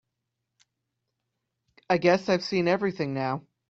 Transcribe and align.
I 1.87 1.99
guess 1.99 2.27
I've 2.27 2.43
seen 2.43 2.67
everything 2.67 3.13
now. 3.13 3.43